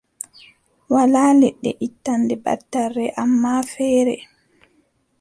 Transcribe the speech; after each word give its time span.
Walaa 0.93 1.31
leɗɗe 1.41 1.71
ittanɗe 1.87 2.35
ɓattarre, 2.45 3.05
ammaa 3.23 3.59
feere, 3.73 4.15